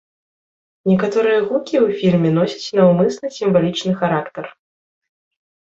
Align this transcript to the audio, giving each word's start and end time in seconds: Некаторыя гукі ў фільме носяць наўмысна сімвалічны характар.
Некаторыя 0.91 1.39
гукі 1.49 1.75
ў 1.85 1.99
фільме 2.01 2.29
носяць 2.39 2.73
наўмысна 2.81 3.27
сімвалічны 3.39 3.91
характар. 4.03 4.45